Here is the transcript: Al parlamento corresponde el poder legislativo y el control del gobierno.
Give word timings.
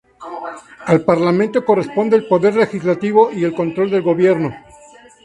Al 0.87 1.01
parlamento 1.05 1.63
corresponde 1.63 2.17
el 2.17 2.27
poder 2.27 2.55
legislativo 2.55 3.31
y 3.31 3.43
el 3.43 3.53
control 3.53 3.91
del 3.91 4.01
gobierno. 4.01 4.49